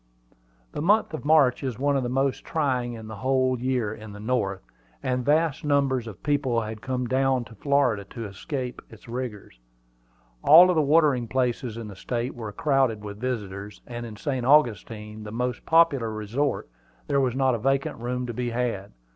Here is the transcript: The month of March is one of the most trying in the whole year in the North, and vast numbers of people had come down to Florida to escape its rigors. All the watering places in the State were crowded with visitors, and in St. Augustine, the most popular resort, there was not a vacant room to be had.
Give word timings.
The 0.71 0.81
month 0.81 1.13
of 1.13 1.25
March 1.25 1.61
is 1.61 1.77
one 1.77 1.95
of 1.95 2.01
the 2.01 2.09
most 2.09 2.43
trying 2.43 2.93
in 2.93 3.05
the 3.07 3.17
whole 3.17 3.59
year 3.59 3.93
in 3.93 4.13
the 4.13 4.19
North, 4.19 4.63
and 5.03 5.23
vast 5.23 5.63
numbers 5.63 6.07
of 6.07 6.23
people 6.23 6.61
had 6.61 6.81
come 6.81 7.05
down 7.05 7.45
to 7.45 7.53
Florida 7.53 8.03
to 8.05 8.25
escape 8.25 8.81
its 8.89 9.07
rigors. 9.07 9.59
All 10.43 10.65
the 10.73 10.81
watering 10.81 11.27
places 11.27 11.77
in 11.77 11.87
the 11.87 11.95
State 11.95 12.33
were 12.33 12.51
crowded 12.51 13.03
with 13.03 13.19
visitors, 13.21 13.79
and 13.85 14.03
in 14.07 14.15
St. 14.15 14.43
Augustine, 14.43 15.23
the 15.23 15.31
most 15.31 15.67
popular 15.67 16.09
resort, 16.11 16.67
there 17.05 17.21
was 17.21 17.35
not 17.35 17.53
a 17.53 17.59
vacant 17.59 17.99
room 17.99 18.25
to 18.25 18.33
be 18.33 18.49
had. 18.49 18.93